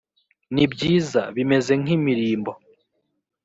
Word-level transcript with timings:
ni 0.53 0.65
byiza 0.73 1.21
bimeze 1.35 1.73
nk 1.81 1.87
imirimbo 1.97 2.51